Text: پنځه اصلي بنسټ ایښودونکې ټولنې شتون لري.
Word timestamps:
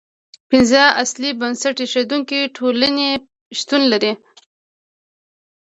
پنځه 0.49 0.83
اصلي 1.03 1.29
بنسټ 1.39 1.75
ایښودونکې 1.83 2.39
ټولنې 2.55 3.09
شتون 3.59 3.81
لري. 3.91 4.13